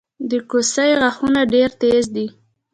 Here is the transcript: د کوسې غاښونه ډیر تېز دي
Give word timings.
د 0.29 0.31
کوسې 0.49 0.89
غاښونه 0.99 1.41
ډیر 1.53 1.69
تېز 1.81 2.05
دي 2.15 2.27